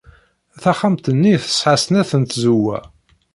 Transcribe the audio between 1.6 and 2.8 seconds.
snat n tzewwa.